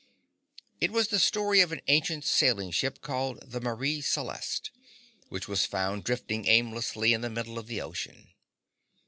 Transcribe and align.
It 0.79 0.89
was 0.89 1.09
the 1.09 1.19
story 1.19 1.61
of 1.61 1.71
an 1.71 1.81
ancient 1.87 2.25
sailing 2.25 2.71
ship 2.71 3.01
called 3.01 3.39
the 3.51 3.61
Marie 3.61 4.01
Celeste, 4.01 4.71
which 5.29 5.47
was 5.47 5.67
found 5.67 6.05
drifting 6.05 6.47
aimlessly 6.47 7.13
in 7.13 7.21
the 7.21 7.29
middle 7.29 7.59
of 7.59 7.67
the 7.67 7.83
ocean. 7.83 8.29